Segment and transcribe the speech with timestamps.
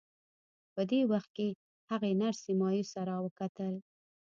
[0.73, 1.47] په دې وخت کې
[1.91, 3.75] هغې نرسې مایوسه را وکتل